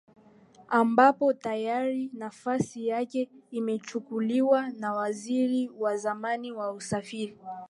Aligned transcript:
ambapo 0.69 1.33
tayari 1.33 2.09
nafasi 2.13 2.87
yake 2.87 3.29
imechukuliwa 3.51 4.69
na 4.69 4.93
waziri 4.93 5.71
wa 5.79 5.97
zamani 5.97 6.51
wa 6.51 6.71
usafiri 6.71 7.37